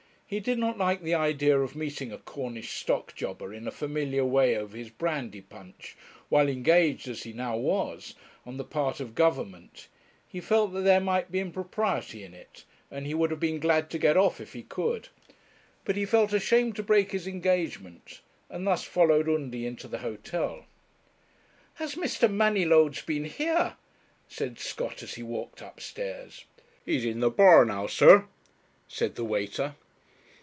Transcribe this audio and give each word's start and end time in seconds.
He 0.31 0.39
did 0.39 0.59
not 0.59 0.77
like 0.77 1.01
the 1.03 1.13
idea 1.13 1.59
of 1.59 1.75
meeting 1.75 2.13
a 2.13 2.17
Cornish 2.17 2.79
stock 2.79 3.13
jobber 3.17 3.53
in 3.53 3.67
a 3.67 3.69
familiar 3.71 4.23
way 4.23 4.55
over 4.55 4.77
his 4.77 4.89
brandy 4.89 5.41
punch, 5.41 5.97
while 6.29 6.47
engaged, 6.47 7.09
as 7.09 7.23
he 7.23 7.33
now 7.33 7.57
was, 7.57 8.15
on 8.45 8.55
the 8.55 8.63
part 8.63 9.01
of 9.01 9.13
Government; 9.13 9.89
he 10.25 10.39
felt 10.39 10.71
that 10.71 10.83
there 10.85 11.01
might 11.01 11.33
be 11.33 11.41
impropriety 11.41 12.23
in 12.23 12.33
it, 12.33 12.63
and 12.89 13.05
he 13.05 13.13
would 13.13 13.29
have 13.29 13.41
been 13.41 13.59
glad 13.59 13.89
to 13.89 13.97
get 13.99 14.15
off 14.15 14.39
if 14.39 14.53
he 14.53 14.63
could. 14.63 15.09
But 15.83 15.97
he 15.97 16.05
felt 16.05 16.31
ashamed 16.31 16.77
to 16.77 16.83
break 16.83 17.11
his 17.11 17.27
engagement, 17.27 18.21
and 18.49 18.65
thus 18.65 18.85
followed 18.85 19.27
Undy 19.27 19.65
into 19.65 19.89
the 19.89 19.97
hotel. 19.97 20.63
'Has 21.73 21.95
Mr. 21.95 22.31
Manylodes 22.33 23.01
been 23.05 23.25
here?' 23.25 23.75
said 24.29 24.59
Scott, 24.59 25.03
as 25.03 25.15
he 25.15 25.23
walked 25.23 25.59
upstairs. 25.59 26.45
'He's 26.85 27.03
in 27.03 27.19
the 27.19 27.29
bar 27.29 27.65
now, 27.65 27.85
sir,' 27.87 28.29
said 28.87 29.15
the 29.15 29.25
waiter. 29.25 29.75